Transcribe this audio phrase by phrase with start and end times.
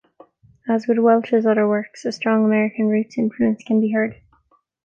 [0.67, 4.15] As with Welch's other works, a strong American roots influence can be heard.